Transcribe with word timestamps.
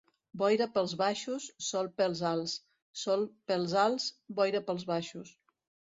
Boira 0.41 0.65
pels 0.77 0.95
baixos, 1.01 1.45
sol 1.65 1.91
pels 2.01 2.23
alts; 2.31 2.57
sol 3.05 3.29
pels 3.51 3.77
alts, 3.85 4.11
boira 4.41 4.67
pels 4.71 4.87
baixos. 4.95 5.37